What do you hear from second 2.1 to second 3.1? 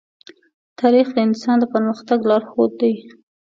لارښود دی.